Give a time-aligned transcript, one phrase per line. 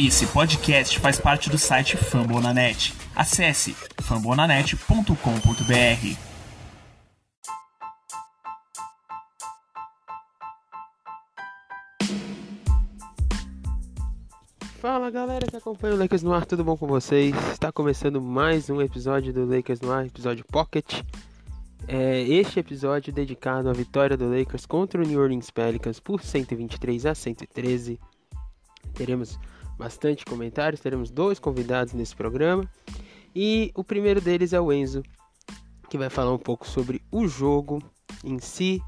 [0.00, 2.94] Esse podcast faz parte do site Fambonanet.
[3.16, 6.16] Acesse fambonanet.com.br.
[14.80, 17.34] Fala galera que acompanha o Lakers no ar, tudo bom com vocês?
[17.50, 21.02] Está começando mais um episódio do Lakers no ar, episódio Pocket.
[21.88, 27.04] É, este episódio dedicado à vitória do Lakers contra o New Orleans Pelicans por 123
[27.04, 27.98] a 113.
[28.94, 29.36] Teremos
[29.78, 32.68] bastante comentários, teremos dois convidados nesse programa.
[33.34, 35.02] E o primeiro deles é o Enzo,
[35.88, 37.80] que vai falar um pouco sobre o jogo
[38.24, 38.82] em si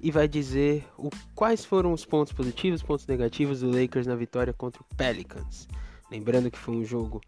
[0.00, 4.52] e vai dizer o, quais foram os pontos positivos, pontos negativos do Lakers na vitória
[4.52, 5.66] contra o Pelicans.
[6.10, 7.20] Lembrando que foi um jogo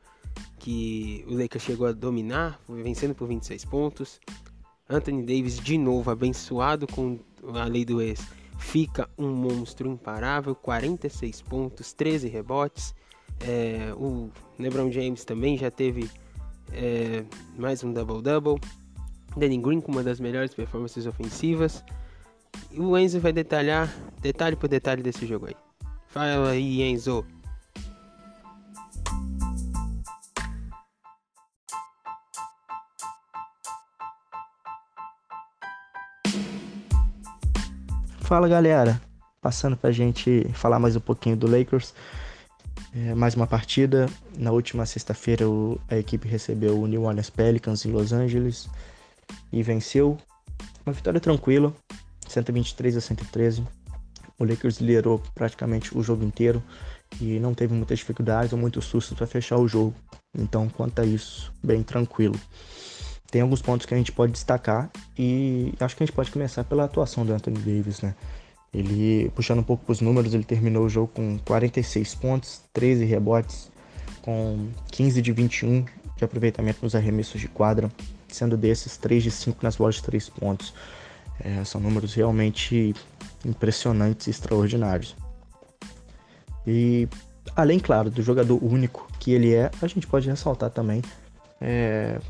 [0.58, 4.20] que o Lakers chegou a dominar, vencendo por 26 pontos.
[4.88, 7.18] Anthony Davis de novo abençoado com
[7.54, 8.20] a lei do ex
[8.62, 12.94] fica um monstro imparável, 46 pontos, 13 rebotes.
[13.40, 16.08] É, o LeBron James também já teve
[16.72, 17.24] é,
[17.58, 18.60] mais um double-double.
[19.36, 21.84] Danny Green com uma das melhores performances ofensivas.
[22.70, 25.56] E o Enzo vai detalhar detalhe por detalhe desse jogo aí.
[26.06, 27.24] Fala aí, Enzo.
[38.32, 38.98] Fala galera,
[39.42, 41.92] passando pra gente falar mais um pouquinho do Lakers.
[42.96, 44.08] É, mais uma partida.
[44.38, 45.44] Na última sexta-feira
[45.86, 48.70] a equipe recebeu o New Orleans Pelicans em Los Angeles
[49.52, 50.16] e venceu.
[50.86, 51.74] Uma vitória tranquila,
[52.26, 53.66] 123 a 113.
[54.38, 56.62] O Lakers liderou praticamente o jogo inteiro
[57.20, 59.94] e não teve muitas dificuldades ou muitos sustos para fechar o jogo.
[60.34, 62.40] Então, quanto a isso, bem tranquilo
[63.32, 66.62] tem alguns pontos que a gente pode destacar e acho que a gente pode começar
[66.64, 68.14] pela atuação do Anthony Davis, né?
[68.74, 73.06] Ele, puxando um pouco para os números, ele terminou o jogo com 46 pontos, 13
[73.06, 73.70] rebotes,
[74.20, 77.90] com 15 de 21 de aproveitamento nos arremessos de quadra,
[78.28, 80.74] sendo desses 3 de 5 nas bolas de 3 pontos.
[81.40, 82.94] É, são números realmente
[83.46, 85.16] impressionantes e extraordinários.
[86.66, 87.08] E
[87.56, 91.00] além, claro, do jogador único que ele é, a gente pode ressaltar também
[91.62, 92.20] é,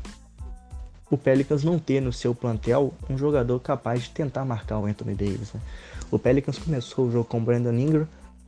[1.13, 5.13] o Pelicans não ter no seu plantel um jogador capaz de tentar marcar o Anthony
[5.13, 5.53] Davis.
[5.53, 5.61] Né?
[6.09, 8.07] O Pelicans começou o jogo com o Brandon Ingram,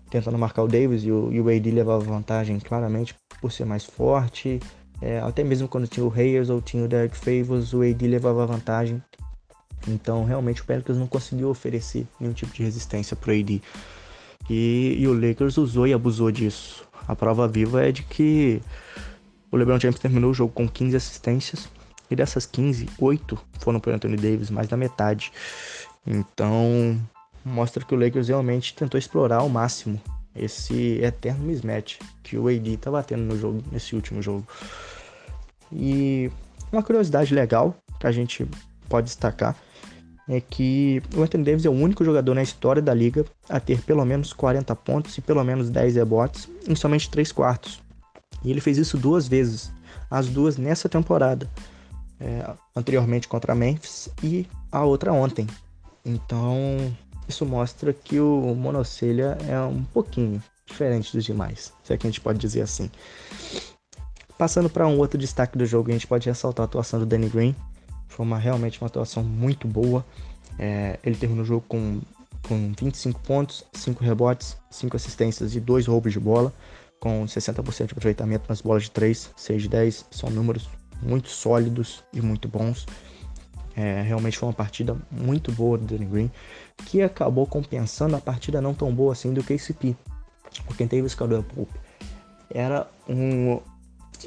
[0.09, 3.85] tentando marcar o Davis, e o, e o AD levava vantagem claramente por ser mais
[3.85, 4.59] forte.
[5.01, 8.45] É, até mesmo quando tinha o Hayes ou tinha o Derek Favors, o AD levava
[8.45, 9.01] vantagem.
[9.87, 13.61] Então, realmente, o Pelicans não conseguiu oferecer nenhum tipo de resistência para o AD.
[14.49, 16.83] E, e o Lakers usou e abusou disso.
[17.07, 18.61] A prova viva é de que
[19.51, 21.69] o LeBron James terminou o jogo com 15 assistências,
[22.09, 25.31] e dessas 15, 8 foram para Anthony Davis, mais da metade.
[26.05, 26.99] Então,
[27.43, 29.99] mostra que o Lakers realmente tentou explorar ao máximo
[30.35, 34.45] esse eterno mismatch que o AD tá batendo no jogo, nesse último jogo.
[35.71, 36.29] E
[36.71, 38.47] uma curiosidade legal que a gente
[38.89, 39.55] pode destacar
[40.27, 43.81] é que o Anthony Davis é o único jogador na história da liga a ter
[43.81, 47.81] pelo menos 40 pontos e pelo menos 10 rebotes em somente 3 quartos.
[48.43, 49.71] E ele fez isso duas vezes,
[50.09, 51.49] as duas nessa temporada
[52.19, 55.47] é, anteriormente contra Memphis e a outra ontem.
[56.05, 56.95] Então,
[57.27, 62.09] isso mostra que o Monocelha é um pouquinho diferente dos demais, se é que a
[62.09, 62.89] gente pode dizer assim.
[64.37, 67.29] Passando para um outro destaque do jogo, a gente pode ressaltar a atuação do Danny
[67.29, 67.55] Green.
[68.07, 70.05] Foi uma, realmente uma atuação muito boa.
[70.59, 72.01] É, ele terminou o jogo com,
[72.47, 76.53] com 25 pontos, 5 rebotes, 5 assistências e 2 roubos de bola,
[76.99, 80.05] com 60% de aproveitamento nas bolas de 3, 6 de 10.
[80.11, 80.67] São números
[81.01, 82.85] muito sólidos e muito bons.
[83.75, 86.31] É, realmente foi uma partida muito boa do Danny Green,
[86.85, 89.95] que acabou compensando a partida não tão boa assim do KCP.
[90.69, 91.77] O Caldwell Pope
[92.49, 93.59] era um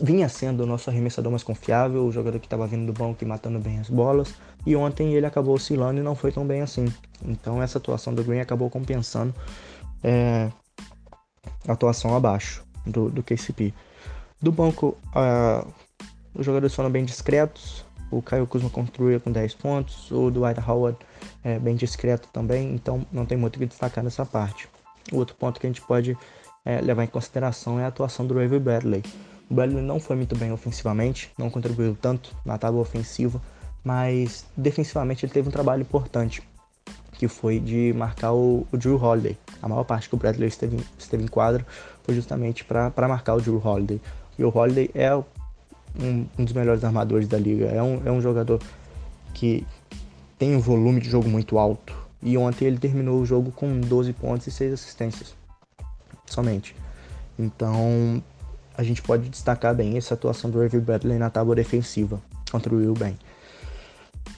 [0.02, 3.26] vinha sendo o nosso arremessador mais confiável, o jogador que estava vindo do banco e
[3.26, 4.34] matando bem as bolas,
[4.66, 6.92] e ontem ele acabou oscilando e não foi tão bem assim.
[7.24, 9.34] Então essa atuação do Green acabou compensando
[10.02, 10.50] é,
[11.66, 13.72] a atuação abaixo do, do KCP.
[14.40, 15.66] Do banco, uh,
[16.34, 17.84] os jogadores foram bem discretos.
[18.10, 20.10] O Caio Kuzma construiu com 10 pontos.
[20.10, 20.96] O Dwight Howard
[21.44, 22.74] é bem discreto também.
[22.74, 24.68] Então não tem muito o que destacar nessa parte.
[25.12, 26.16] O outro ponto que a gente pode
[26.64, 29.02] é, levar em consideração é a atuação do Ravy Bradley.
[29.50, 33.40] O Bradley não foi muito bem ofensivamente, não contribuiu tanto na tábua ofensiva,
[33.82, 36.42] mas defensivamente ele teve um trabalho importante,
[37.12, 39.38] que foi de marcar o, o Drew Holiday.
[39.62, 41.64] A maior parte que o Bradley esteve, esteve em quadro
[42.04, 44.00] foi justamente para marcar o Drew Holiday.
[44.38, 45.10] E o Holiday é
[45.98, 47.66] um, um dos melhores armadores da liga.
[47.66, 48.60] É um, é um jogador
[49.34, 49.66] que
[50.38, 51.96] tem um volume de jogo muito alto.
[52.22, 55.34] E ontem ele terminou o jogo com 12 pontos e 6 assistências.
[56.26, 56.74] Somente.
[57.38, 58.22] Então,
[58.76, 62.20] a gente pode destacar bem essa atuação do Avery Bradley na tábua defensiva
[62.50, 63.16] contra o Will Ben.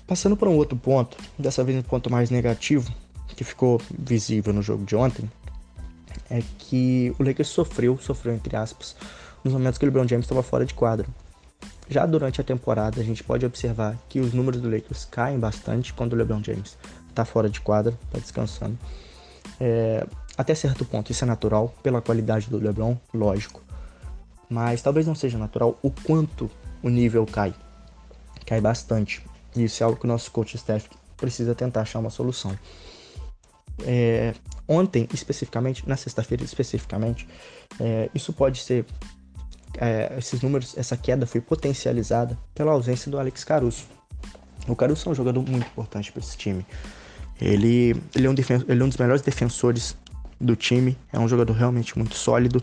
[0.06, 2.92] Passando para um outro ponto, dessa vez um ponto mais negativo,
[3.28, 5.30] que ficou visível no jogo de ontem,
[6.28, 8.96] é que o Lakers sofreu, sofreu entre aspas,
[9.44, 11.06] nos momentos que o LeBron James estava fora de quadra.
[11.90, 15.92] Já durante a temporada, a gente pode observar que os números do Lakers caem bastante
[15.92, 16.78] quando o LeBron James
[17.08, 18.78] está fora de quadra, está descansando.
[19.60, 20.06] É,
[20.38, 23.60] até certo ponto, isso é natural, pela qualidade do LeBron, lógico.
[24.48, 26.48] Mas talvez não seja natural o quanto
[26.80, 27.52] o nível cai.
[28.46, 29.20] Cai bastante.
[29.56, 32.56] E isso é algo que o nosso coach staff precisa tentar achar uma solução.
[33.84, 34.32] É,
[34.68, 37.28] ontem, especificamente, na sexta-feira especificamente,
[37.80, 38.86] é, isso pode ser.
[39.78, 43.84] É, esses números, essa queda foi potencializada pela ausência do Alex Caruso.
[44.68, 46.66] O Caruso é um jogador muito importante para esse time.
[47.40, 48.34] Ele, ele, é um
[48.68, 49.96] ele é um dos melhores defensores
[50.40, 52.62] do time, é um jogador realmente muito sólido.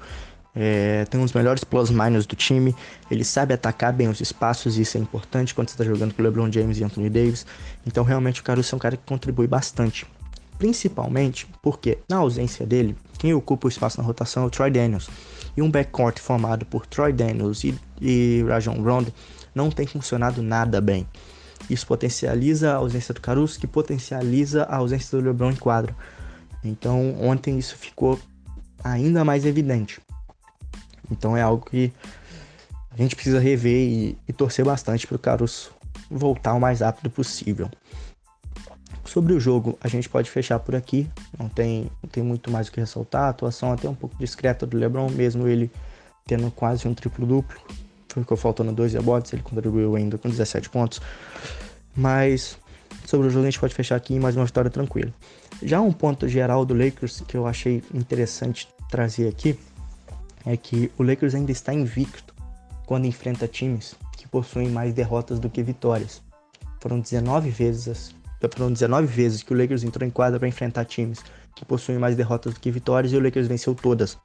[0.59, 2.75] É, tem dos melhores plus-minus do time.
[3.11, 6.23] Ele sabe atacar bem os espaços, e isso é importante quando você está jogando com
[6.23, 7.45] LeBron James e Anthony Davis.
[7.85, 10.05] Então, realmente, o Caruso é um cara que contribui bastante
[10.57, 15.09] Principalmente porque, na ausência dele, quem ocupa o espaço na rotação é o Troy Daniels.
[15.55, 19.13] E um backcourt formado por Troy Daniels e, e Rajon Rondo
[19.53, 21.07] não tem funcionado nada bem.
[21.69, 25.95] Isso potencializa a ausência do Caruso, que potencializa a ausência do LeBron em quadro.
[26.63, 28.19] Então, ontem isso ficou
[28.83, 29.99] ainda mais evidente.
[31.11, 31.91] Então, é algo que
[32.91, 35.71] a gente precisa rever e, e torcer bastante para o Caruso
[36.09, 37.69] voltar o mais rápido possível.
[39.07, 41.09] Sobre o jogo, a gente pode fechar por aqui.
[41.39, 43.23] Não tem, não tem muito mais o que ressaltar.
[43.23, 45.71] A atuação até um pouco discreta do LeBron, mesmo ele
[46.25, 47.57] tendo quase um triplo-duplo.
[48.09, 50.99] Ficou faltando dois rebotes, ele contribuiu ainda com 17 pontos.
[51.95, 52.57] Mas
[53.05, 55.13] sobre o jogo a gente pode fechar aqui em mais uma vitória tranquila.
[55.63, 59.57] Já um ponto geral do Lakers que eu achei interessante trazer aqui
[60.45, 62.35] é que o Lakers ainda está invicto
[62.85, 66.21] quando enfrenta times que possuem mais derrotas do que vitórias.
[66.79, 68.13] Foram 19 vezes
[68.53, 71.23] foram 19 vezes que o Lakers entrou em quadra para enfrentar times
[71.55, 74.17] que possuem mais derrotas do que vitórias e o Lakers venceu todas.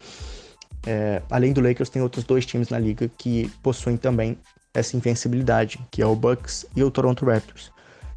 [0.86, 4.36] É, além do Lakers, tem outros dois times na liga que possuem também
[4.74, 7.70] essa invencibilidade, que é o Bucks e o Toronto Raptors.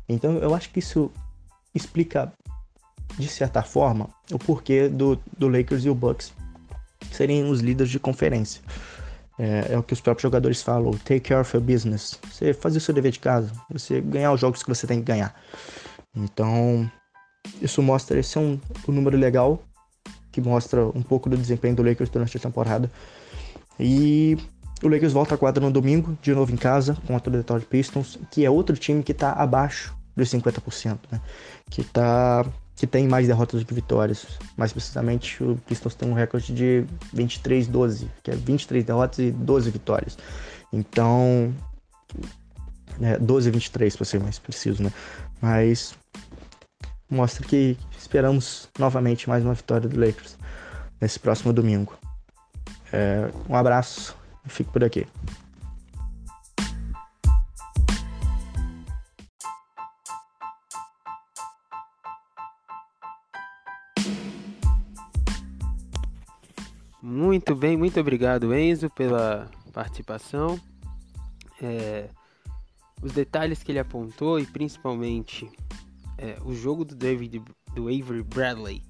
[0.07, 1.12] Então eu acho que isso
[1.74, 2.31] explica,
[3.18, 6.33] de certa forma, o porquê do, do Lakers e o Bucks
[7.12, 8.62] serem os líderes de conferência.
[9.38, 12.18] É, é, o que os próprios jogadores falam, take care of your business.
[12.32, 15.06] Você fazer o seu dever de casa, você ganhar os jogos que você tem que
[15.06, 15.36] ganhar.
[16.16, 16.90] Então,
[17.62, 19.62] isso mostra, esse é um, um número legal,
[20.32, 22.90] que mostra um pouco do desempenho do Lakers durante a temporada.
[23.80, 24.38] E
[24.82, 28.18] o Lakers volta a quadra no domingo, de novo em casa, contra o Detroit Pistons,
[28.31, 31.22] que é outro time que está abaixo dos 50%, né?
[31.70, 34.25] Que tá que tem mais derrotas do que vitórias.
[34.57, 36.86] Mais precisamente, o Pistons tem um recorde de
[37.16, 40.18] 23-12, que é 23 derrotas e 12 vitórias.
[40.74, 41.54] Então,
[43.01, 44.92] é, 12 e 23 para ser mais preciso, né?
[45.42, 45.95] Mas
[47.10, 50.38] mostra que esperamos novamente mais uma vitória do Lakers
[51.00, 51.94] nesse próximo domingo.
[52.92, 54.16] É, um abraço
[54.48, 55.07] fico por aqui.
[67.07, 70.59] Muito bem, muito obrigado Enzo pela participação.
[71.62, 72.09] É,
[73.00, 75.47] os detalhes que ele apontou e principalmente
[76.18, 77.44] é, o jogo do David
[77.76, 78.81] do Avery Bradley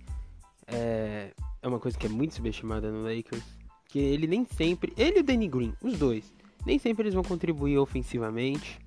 [0.65, 3.43] é, é uma coisa que é muito subestimada no Lakers.
[3.89, 6.33] Que ele nem sempre, ele e o Danny Green, os dois,
[6.65, 8.79] nem sempre eles vão contribuir ofensivamente.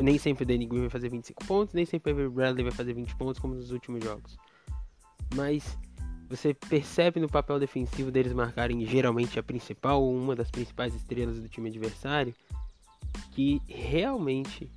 [0.00, 2.72] Nem sempre o Danny Green vai fazer 25 pontos, nem sempre o Avery Bradley vai
[2.72, 4.38] fazer 20 pontos como nos últimos jogos.
[5.34, 5.76] Mas
[6.30, 11.40] você percebe no papel defensivo deles marcarem geralmente a principal ou uma das principais estrelas
[11.40, 12.32] do time adversário
[13.32, 14.70] que realmente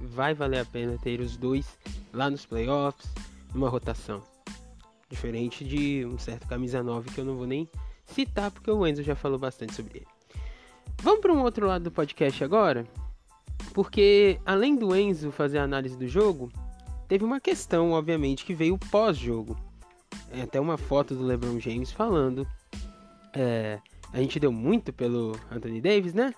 [0.00, 1.76] vai valer a pena ter os dois
[2.12, 3.10] lá nos playoffs,
[3.52, 4.22] numa rotação.
[5.08, 7.68] Diferente de um certo camisa 9 que eu não vou nem
[8.06, 10.08] citar porque o Enzo já falou bastante sobre ele.
[11.02, 12.86] Vamos para um outro lado do podcast agora,
[13.74, 16.52] porque além do Enzo fazer a análise do jogo,
[17.08, 19.56] teve uma questão, obviamente, que veio pós-jogo
[20.30, 22.46] é até uma foto do LeBron James falando.
[23.34, 23.78] É,
[24.12, 26.34] a gente deu muito pelo Anthony Davis, né?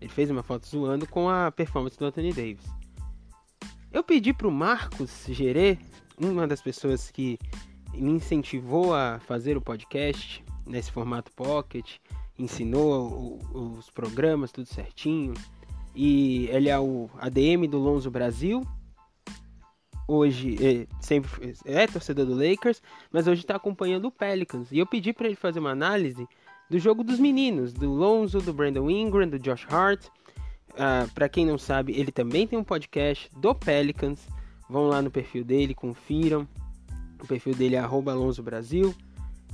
[0.00, 2.64] Ele fez uma foto zoando com a performance do Anthony Davis.
[3.92, 5.78] Eu pedi pro Marcos Gerê,
[6.20, 7.38] uma das pessoas que
[7.94, 11.96] me incentivou a fazer o podcast nesse formato pocket,
[12.38, 15.32] ensinou o, os programas tudo certinho.
[15.94, 18.62] E ele é o ADM do Lonzo Brasil
[20.06, 24.70] hoje é, sempre é torcedor do Lakers, mas hoje está acompanhando o Pelicans.
[24.70, 26.26] E eu pedi para ele fazer uma análise
[26.68, 30.06] do jogo dos meninos, do Lonzo, do Brandon Ingram, do Josh Hart.
[30.72, 34.26] Uh, para quem não sabe, ele também tem um podcast do Pelicans.
[34.68, 36.46] Vão lá no perfil dele, confiram.
[37.22, 38.94] O perfil dele é Alonso Brasil.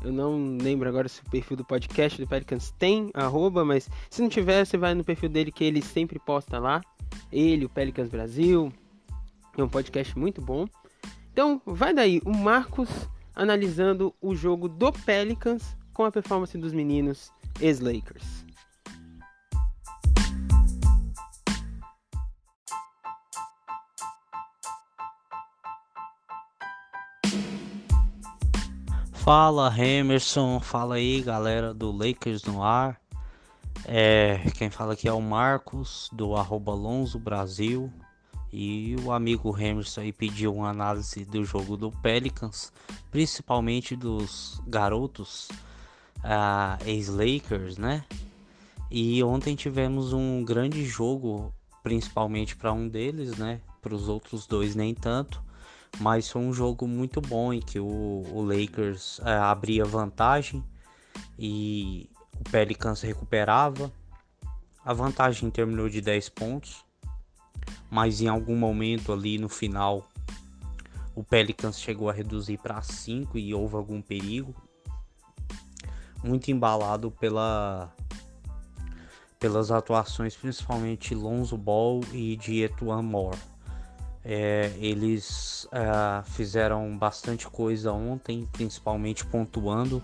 [0.03, 4.21] Eu não lembro agora se o perfil do podcast do Pelicans tem arroba, mas se
[4.21, 6.81] não tiver, você vai no perfil dele que ele sempre posta lá.
[7.31, 8.73] Ele, o Pelicans Brasil.
[9.57, 10.67] É um podcast muito bom.
[11.33, 12.89] Então, vai daí o Marcos
[13.35, 17.31] analisando o jogo do Pelicans com a performance dos meninos
[17.61, 18.43] ex-Lakers.
[29.13, 33.01] Fala Emerson, fala aí galera do Lakers no ar.
[33.85, 37.93] É, quem fala aqui é o Marcos do arroba Lonzo Brasil.
[38.53, 42.73] E o amigo Emerson aí pediu uma análise do jogo do Pelicans,
[43.11, 45.49] principalmente dos garotos
[46.19, 48.05] uh, ex-Lakers, né?
[48.91, 53.61] E ontem tivemos um grande jogo, principalmente para um deles, né?
[53.81, 55.43] Para os outros dois nem tanto
[56.01, 60.65] mas foi um jogo muito bom em que o, o Lakers é, abria vantagem
[61.39, 63.93] e o Pelicans recuperava.
[64.85, 66.85] A vantagem terminou de 10 pontos,
[67.91, 70.07] mas em algum momento ali no final
[71.15, 74.55] o Pelicans chegou a reduzir para 5 e houve algum perigo.
[76.25, 77.93] Muito embalado pela
[79.39, 83.39] pelas atuações principalmente Lonzo Ball e de Etuan Moore.
[84.25, 90.03] É, eles é, fizeram bastante coisa ontem, principalmente pontuando.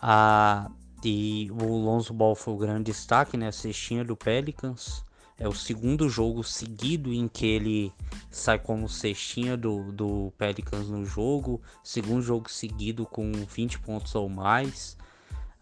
[0.00, 0.70] Ah,
[1.04, 3.48] e o Lonzo Ball foi o grande destaque, né?
[3.48, 5.04] A cestinha do Pelicans.
[5.38, 7.92] É o segundo jogo seguido em que ele
[8.30, 11.60] sai como cestinha do, do Pelicans no jogo.
[11.84, 14.96] Segundo jogo seguido com 20 pontos ou mais.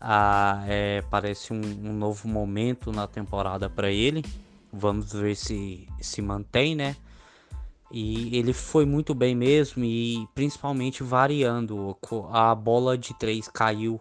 [0.00, 4.25] Ah, é, parece um, um novo momento na temporada para ele.
[4.73, 6.97] Vamos ver se se mantém, né?
[7.90, 11.97] E ele foi muito bem mesmo e principalmente variando.
[12.31, 14.00] A bola de três caiu,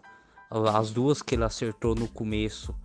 [0.49, 2.75] as duas que ele acertou no começo,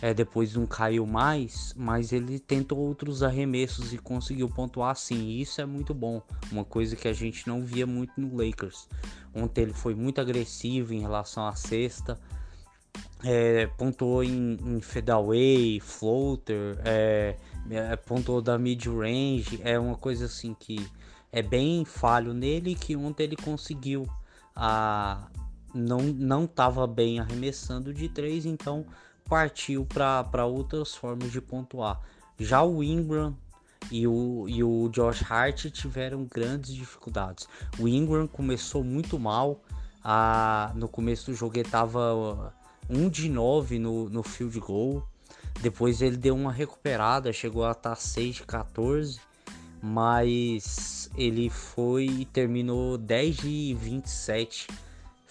[0.00, 5.28] é, depois não caiu mais, mas ele tentou outros arremessos e conseguiu pontuar sim.
[5.28, 6.22] E isso é muito bom,
[6.52, 8.88] uma coisa que a gente não via muito no Lakers.
[9.34, 12.18] Ontem ele foi muito agressivo em relação à cesta.
[13.24, 17.36] É, pontuou em, em fadeaway, floater, é,
[17.70, 20.86] é, pontuou da mid-range, é uma coisa assim que
[21.32, 24.06] é bem falho nele que ontem ele conseguiu
[24.54, 25.28] a
[25.74, 28.86] não não estava bem arremessando de três, então
[29.28, 32.00] partiu para outras formas de pontuar.
[32.38, 33.36] Já o Ingram
[33.90, 37.48] e o, e o Josh Hart tiveram grandes dificuldades.
[37.78, 39.62] O Ingram começou muito mal.
[40.02, 42.54] A, no começo do jogo ele estava
[42.88, 45.06] 1 de 9 no, no field goal.
[45.60, 49.18] Depois ele deu uma recuperada, chegou a estar 6 de 14,
[49.82, 54.68] mas ele foi e terminou 10 de 27.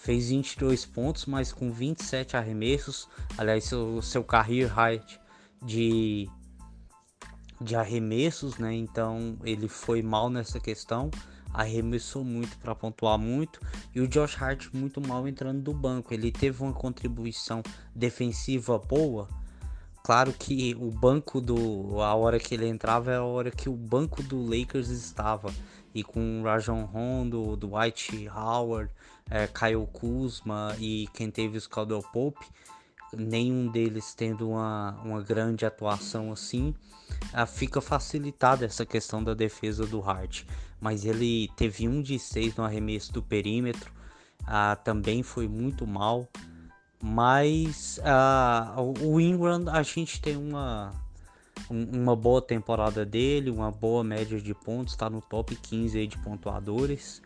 [0.06, 3.08] Fez 22 pontos, mas com 27 arremessos.
[3.36, 5.18] Aliás, seu, seu career height
[5.60, 6.30] de,
[7.60, 8.72] de arremessos, né?
[8.72, 11.10] Então ele foi mal nessa questão.
[11.52, 13.60] Arremessou muito para pontuar muito.
[13.92, 16.14] E o Josh Hart muito mal entrando do banco.
[16.14, 17.60] Ele teve uma contribuição
[17.92, 19.28] defensiva boa
[20.06, 22.00] Claro que o banco do.
[22.00, 25.52] A hora que ele entrava é a hora que o banco do Lakers estava.
[25.96, 28.90] E com Rajon Rondo, Dwight Howard,
[29.30, 32.44] é, Kyle Kuzma e quem teve os Caldwell Pope,
[33.16, 36.74] nenhum deles tendo uma, uma grande atuação assim,
[37.32, 40.44] ah, fica facilitada essa questão da defesa do Hart.
[40.78, 43.90] Mas ele teve um de seis no arremesso do perímetro,
[44.46, 46.28] ah, também foi muito mal.
[47.02, 50.92] Mas uh, o Ingram, a gente tem uma,
[51.70, 57.22] uma boa temporada dele, uma boa média de pontos, está no top 15 de pontuadores.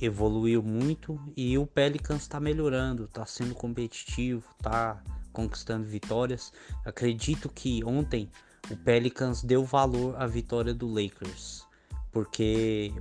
[0.00, 6.52] Evoluiu muito e o Pelicans está melhorando, está sendo competitivo, está conquistando vitórias.
[6.84, 8.30] Acredito que ontem
[8.70, 11.66] o Pelicans deu valor à vitória do Lakers,
[12.12, 12.92] porque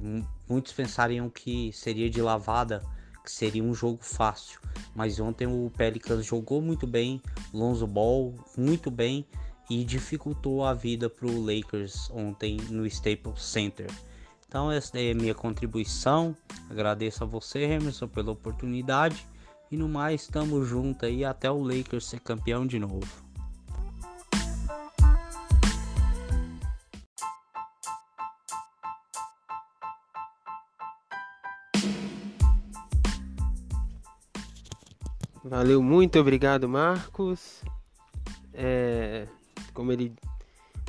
[0.50, 2.82] muitos pensariam que seria de lavada
[3.24, 4.58] que seria um jogo fácil.
[4.96, 7.22] Mas ontem o Pelicans jogou muito bem,
[7.54, 9.26] Lonzo Ball muito bem
[9.70, 13.88] e dificultou a vida para o Lakers ontem no Staples Center.
[14.48, 16.36] Então essa é a minha contribuição.
[16.70, 19.28] Agradeço a você, Emerson, pela oportunidade.
[19.70, 23.28] E no mais, estamos juntos aí até o Lakers ser campeão de novo.
[35.44, 37.62] Valeu, muito obrigado, Marcos.
[38.54, 39.28] É,
[39.77, 40.12] como ele.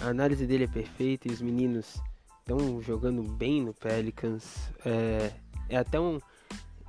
[0.01, 2.01] A análise dele é perfeita e os meninos
[2.39, 4.73] estão jogando bem no Pelicans.
[4.83, 5.31] É,
[5.69, 6.19] é até um.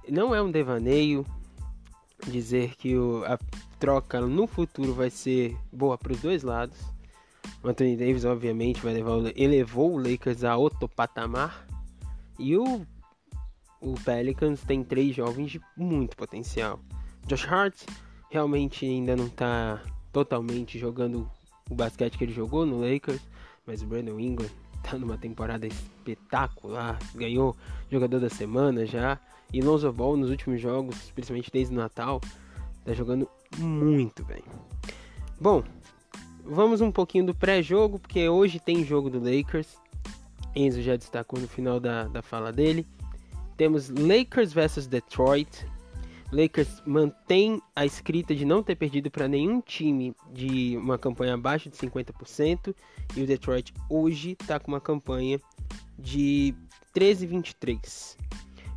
[0.07, 1.25] Não é um devaneio
[2.25, 3.37] dizer que o, a
[3.77, 6.77] troca no futuro vai ser boa para os dois lados.
[7.61, 11.67] O Anthony Davis, obviamente, vai levar, elevou o Lakers a outro patamar.
[12.37, 12.85] E o,
[13.81, 16.79] o Pelicans tem três jovens de muito potencial.
[17.27, 17.75] Josh Hart
[18.29, 19.81] realmente ainda não está
[20.13, 21.29] totalmente jogando
[21.69, 23.21] o basquete que ele jogou no Lakers,
[23.65, 24.49] mas o Brandon Ingram
[24.83, 27.55] tá numa temporada espetacular, ganhou
[27.89, 29.19] jogador da semana já.
[29.51, 32.21] E Lonzo Ball nos últimos jogos, principalmente desde o Natal,
[32.85, 34.43] tá jogando muito bem.
[35.41, 35.63] Bom,
[36.45, 39.77] vamos um pouquinho do pré-jogo, porque hoje tem jogo do Lakers.
[40.55, 42.85] Enzo já destacou no final da, da fala dele.
[43.57, 45.65] Temos Lakers versus Detroit.
[46.31, 51.69] Lakers mantém a escrita de não ter perdido para nenhum time de uma campanha abaixo
[51.69, 52.75] de 50%
[53.15, 55.39] e o Detroit hoje está com uma campanha
[55.97, 56.53] de
[56.95, 58.17] 13-23.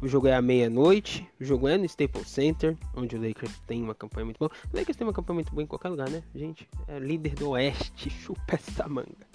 [0.01, 3.81] O jogo é à meia-noite, o jogo é no Staples Center, onde o Lakers tem
[3.81, 4.51] uma campanha muito boa.
[4.73, 6.25] O Lakers tem uma campanha muito boa em qualquer lugar, né?
[6.35, 9.29] Gente, é líder do Oeste, chupa essa manga.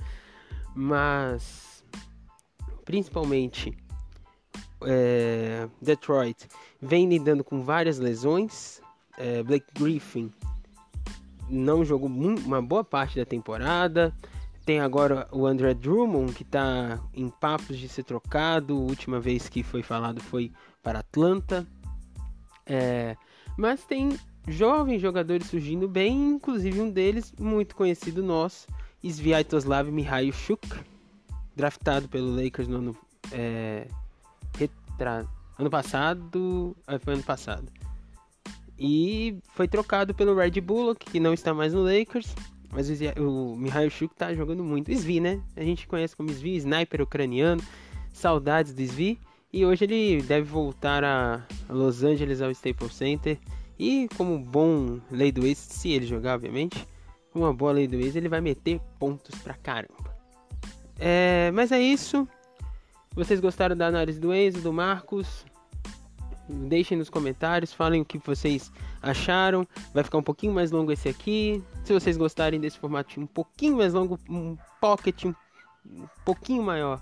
[0.76, 1.86] Mas,
[2.84, 3.78] principalmente,
[4.82, 6.48] é, Detroit
[6.82, 8.82] vem lidando com várias lesões.
[9.18, 10.32] É, Blake Griffin
[11.50, 14.14] não jogou uma boa parte da temporada.
[14.66, 18.76] Tem agora o André Drummond que está em papos de ser trocado.
[18.76, 20.52] A última vez que foi falado foi
[20.84, 21.66] para Atlanta.
[22.66, 23.16] É,
[23.58, 24.18] mas tem
[24.48, 28.68] jovens jogadores surgindo bem, inclusive um deles muito conhecido nosso,
[29.04, 30.68] Sviatoslav Mihailchuk,
[31.56, 32.98] draftado pelo Lakers no ano
[33.32, 33.88] é,
[35.58, 36.76] Ano passado.
[36.86, 37.72] Ah, foi ano passado.
[38.78, 42.36] E foi trocado pelo Red Bullock, que não está mais no Lakers.
[42.72, 44.92] Mas o Mihail Shuk tá jogando muito.
[44.92, 45.42] Svi, né?
[45.56, 47.62] A gente conhece como Svi, sniper ucraniano.
[48.13, 49.20] Saudades do Svi.
[49.52, 53.39] E hoje ele deve voltar a Los Angeles ao Staples Center.
[53.80, 56.86] E como bom lei do ex, se ele jogar, obviamente,
[57.34, 60.15] uma boa lei do ex, ele vai meter pontos pra caramba.
[61.00, 62.28] É, mas é isso.
[63.17, 65.43] Vocês gostaram da análise do Enzo, do Marcos?
[66.47, 69.67] Deixem nos comentários, falem o que vocês acharam.
[69.91, 71.63] Vai ficar um pouquinho mais longo esse aqui.
[71.84, 75.34] Se vocês gostarem desse formato um pouquinho mais longo, um pocket um,
[76.23, 77.01] pouquinho maior,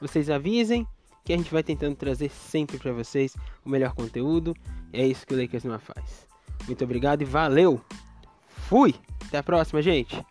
[0.00, 0.86] vocês avisem
[1.24, 4.54] que a gente vai tentando trazer sempre para vocês o melhor conteúdo.
[4.92, 6.28] É isso que o Lakers não faz.
[6.64, 7.80] Muito obrigado e valeu.
[8.68, 8.94] Fui.
[9.26, 10.24] Até a próxima, gente.